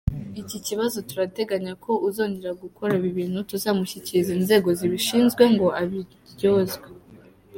Iki 0.41 0.57
kibazo 0.67 0.97
turateganya 1.09 1.73
ko 1.83 1.91
uzongera 2.07 2.51
gukora 2.63 2.91
ibi 2.99 3.09
bintu 3.19 3.39
tuzamushyikiriza 3.49 4.31
izego 4.43 4.69
zibishinzwe 4.79 5.43
ngo 5.53 5.67
abiryozwe. 5.81 6.87